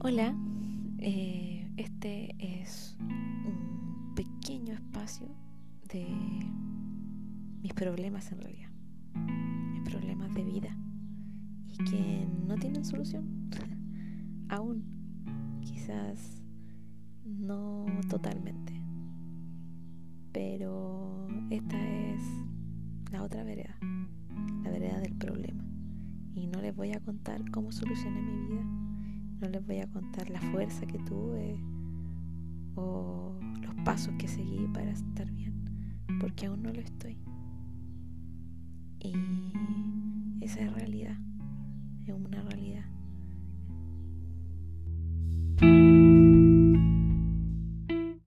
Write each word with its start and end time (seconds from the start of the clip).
Hola, 0.00 0.32
eh, 0.98 1.68
este 1.76 2.32
es 2.38 2.96
un 3.00 4.14
pequeño 4.14 4.72
espacio 4.72 5.26
de 5.92 6.06
mis 7.60 7.74
problemas 7.74 8.30
en 8.30 8.40
realidad, 8.40 8.70
mis 9.72 9.82
problemas 9.82 10.32
de 10.34 10.44
vida. 10.44 10.78
Y 11.66 11.78
que 11.78 12.28
no 12.46 12.54
tienen 12.54 12.84
solución. 12.84 13.50
Aún, 14.48 14.84
quizás 15.62 16.44
no 17.24 17.84
totalmente, 18.08 18.80
pero 20.30 21.26
esta 21.50 21.76
es 21.76 22.22
la 23.10 23.24
otra 23.24 23.42
vereda, 23.42 23.76
la 24.62 24.70
vereda 24.70 25.00
del 25.00 25.16
problema. 25.16 25.64
Y 26.36 26.46
no 26.46 26.60
les 26.60 26.76
voy 26.76 26.92
a 26.92 27.00
contar 27.00 27.50
cómo 27.50 27.72
solucioné 27.72 28.22
mi 28.22 28.46
vida 28.46 28.87
no 29.40 29.48
les 29.48 29.64
voy 29.66 29.78
a 29.78 29.86
contar 29.88 30.30
la 30.30 30.40
fuerza 30.40 30.86
que 30.86 30.98
tuve 30.98 31.60
o 32.74 33.38
los 33.62 33.74
pasos 33.84 34.14
que 34.18 34.28
seguí 34.28 34.66
para 34.72 34.90
estar 34.90 35.30
bien, 35.30 35.64
porque 36.20 36.46
aún 36.46 36.62
no 36.62 36.72
lo 36.72 36.80
estoy. 36.80 37.18
Y 39.00 39.14
esa 40.40 40.60
es 40.60 40.72
realidad, 40.72 41.16
es 42.06 42.14
una 42.14 42.42
realidad. 42.42 42.84